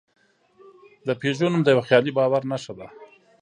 [1.07, 2.87] د پيژو نوم د یوه خیالي باور نښه ده.